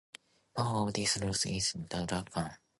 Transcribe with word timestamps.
One 0.55 0.87
of 0.87 0.93
these 0.95 1.19
rules 1.21 1.45
is 1.45 1.73
the 1.73 2.05
drug 2.07 2.33
ban. 2.33 2.57